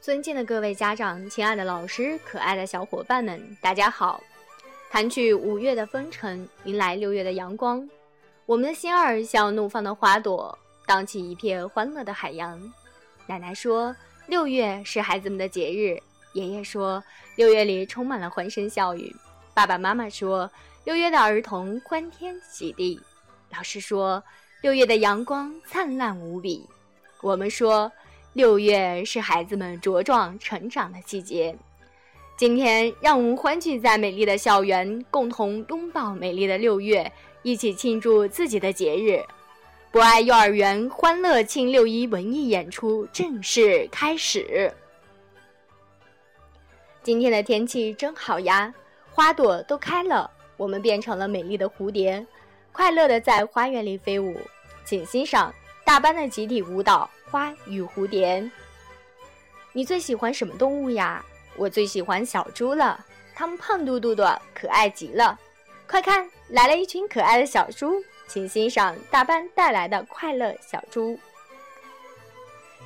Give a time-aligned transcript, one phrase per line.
[0.00, 4.18] 尊敬的各位家长，亲爱的老师，可爱的小伙伴们，大家好！
[4.90, 7.86] 弹去五月的风尘，迎来六月的阳光。
[8.46, 12.58] 我们的心儿像怒放的花朵，荡起一片欢乐的海洋。
[13.26, 13.94] 奶奶说，
[14.26, 16.00] 六月是孩子们的节日；
[16.32, 17.04] 爷爷说，
[17.36, 19.14] 六月里充满了欢声笑语；
[19.52, 20.50] 爸爸妈妈说，
[20.84, 22.98] 六月的儿童欢天喜地；
[23.54, 24.24] 老师说，
[24.62, 26.66] 六月的阳光灿烂无比。
[27.20, 27.92] 我们说。
[28.32, 31.56] 六月是孩子们茁壮成长的季节。
[32.36, 37.10] 今天，让我们欢聚在美丽的校园，共同拥抱美丽的六月，
[37.42, 39.20] 一起庆祝自己的节日。
[39.90, 44.72] 博爱幼儿园欢乐庆六一文艺演出正式开始。
[47.02, 48.72] 今天的天气真好呀，
[49.10, 52.24] 花朵都开了，我们变成了美丽的蝴蝶，
[52.70, 54.36] 快乐的在花园里飞舞。
[54.84, 55.52] 请欣赏
[55.90, 57.10] 大班的集体舞蹈。
[57.28, 58.48] 花与蝴蝶，
[59.72, 61.24] 你最喜欢什么动物呀？
[61.56, 65.36] 我最喜欢小猪了，它们胖嘟嘟的，可爱极了。
[65.88, 71.18] 快看，来了一群可爱的小猪，请欣赏大班带来的快乐小猪。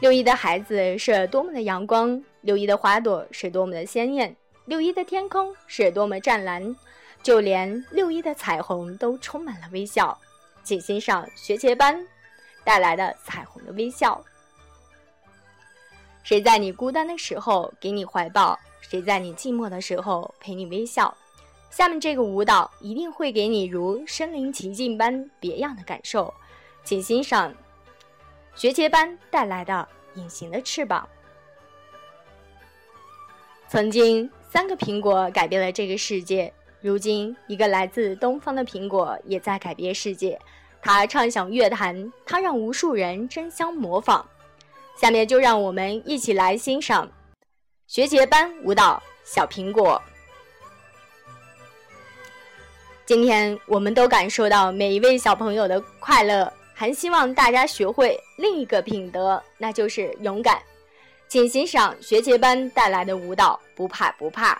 [0.01, 6.75] 六一的孩子是多么的阳光，六一的花朵是多么的鲜艳，六一的天空是多么湛蓝，
[7.23, 10.19] 就连六一的彩虹都充满了微笑。
[10.63, 12.07] 请欣赏学前班
[12.65, 14.20] 带来的彩虹的微笑。
[16.23, 18.59] 谁在你孤单的时候给你怀抱？
[18.81, 21.15] 谁在你寂寞的时候陪你微笑？
[21.70, 26.33] 下面这个舞蹈一定会给你如身临其境般别样的感受，
[26.85, 27.53] 请欣赏
[28.55, 29.87] 学前班带来的
[30.19, 31.09] 《隐形的翅膀》。
[33.69, 40.41] 曾经，三个苹果改变了这个世界，如今，一个来自东方的苹果也在改变世界。
[40.85, 44.25] 他畅响乐坛，他让无数人争相模仿。
[45.01, 47.11] 下面就让我们一起来欣赏
[47.86, 49.03] 学前班舞蹈
[49.35, 50.01] 《小苹果》。
[53.07, 60.61] 今天我们都感受到每一位小朋友的快乐，还希望大家学会另一个品德，那就是勇敢。
[61.29, 64.55] 请欣赏学前班带来的舞蹈《不怕不怕》。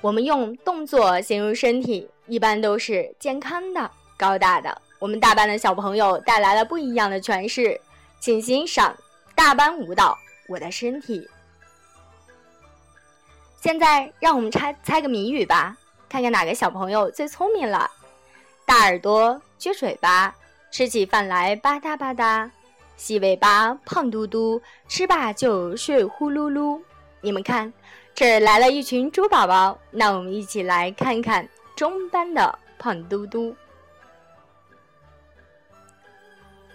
[0.00, 4.80] 我们用动作形容身体，一般都是健康的、高大的。
[4.98, 7.80] 我们大班的小朋友带来了不一样的诠释，
[8.20, 8.96] 请欣赏
[9.34, 10.12] 大班舞蹈
[10.48, 11.20] 《我的身体》。
[13.60, 15.76] 现在让我们猜猜个谜语吧，
[16.08, 17.90] 看看哪个小朋友最聪明了。
[18.64, 20.32] 大耳朵，撅嘴巴，
[20.70, 22.48] 吃起饭来吧嗒吧嗒，
[22.96, 26.80] 细尾巴，胖嘟嘟，吃罢就睡呼噜噜。
[27.20, 27.72] 你们看，
[28.18, 33.54] 这儿来了一群猪宝宝，那我们一起来看看中班的胖嘟嘟。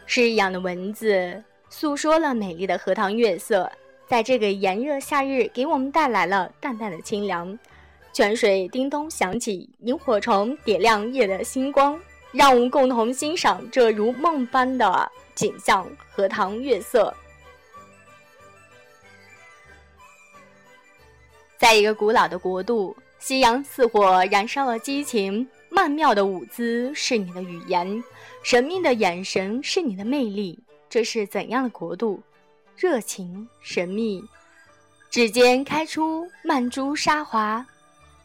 [0.05, 3.69] 诗一样的文字诉说了美丽的荷塘月色，
[4.07, 7.59] 在这个炎热夏日，给我们带来了淡淡的清凉。
[8.13, 11.99] 泉水叮咚响起，萤火虫点亮夜的星光，
[12.31, 17.13] 让我们共同欣赏这如梦般的景象——荷塘月色。
[21.63, 25.47] 在一个古老的国度，夕阳似火，燃烧了激情。
[25.69, 28.03] 曼妙的舞姿是你的语言，
[28.43, 30.61] 神秘的眼神是你的魅力。
[30.89, 32.21] 这是怎样的国度？
[32.75, 34.21] 热情、神秘。
[35.09, 37.65] 指尖开出曼珠沙华，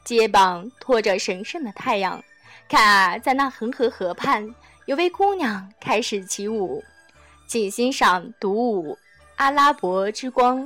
[0.03, 2.21] 肩膀托着神圣的太阳。
[2.69, 4.53] 看啊，在那恒河河畔，
[4.87, 6.82] 有位姑娘开始起舞，
[7.47, 8.94] 请欣赏独舞
[9.37, 10.60] 《阿拉伯之光》。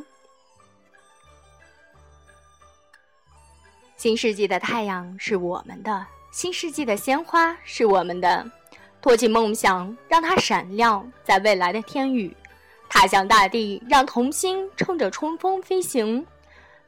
[4.03, 6.05] 新世纪的太阳是我们的。
[6.33, 8.45] 新世纪的鲜花是我们的，
[9.01, 12.29] 托起梦想，让它闪亮在未来的天宇；
[12.89, 16.27] 踏向大地，让童心乘着春风飞行。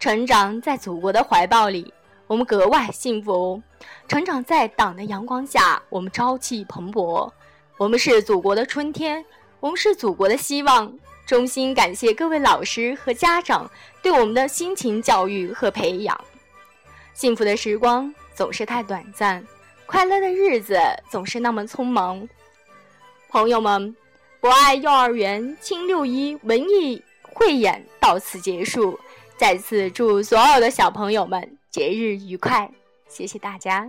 [0.01, 1.95] 成长在祖国的怀抱里，
[2.27, 3.63] 我们格外幸福；
[4.09, 7.31] 成长在党的阳光下，我们朝气蓬勃。
[7.79, 9.25] 我们是祖国的春天，
[9.61, 10.93] 我们是祖国的希望。
[11.25, 13.71] 衷心感谢各位老师和家长
[14.03, 16.21] 对我们的辛勤教育和培养。
[17.15, 18.13] 幸福的时光。
[18.35, 19.47] 总是太短暂，
[19.87, 20.77] 快乐的日子
[21.09, 22.29] 总是那么匆忙。
[23.29, 23.95] 朋友们，
[24.41, 28.99] 博爱幼儿园青六一文艺汇演到此结束，
[29.37, 32.69] 再次祝所有的小朋友们节日愉快，
[33.09, 33.89] 谢谢大家。